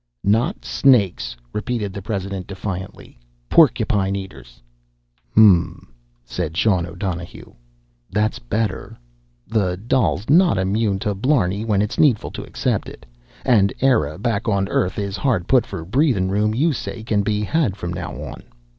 [0.23, 3.19] "Not snakes!" repeated the president defiantly.
[3.49, 4.59] "Porcupine eaters!"
[5.35, 5.45] "Hm m
[5.89, 5.93] m,"
[6.25, 7.53] said Sean O'Donohue.
[8.09, 8.97] "That's better.
[9.47, 13.05] The Dail's not immune to blarney when it's needful to accept it
[13.45, 17.43] and Eire back on Earth is hard put for breathin' room you say can be
[17.43, 18.41] had from now on.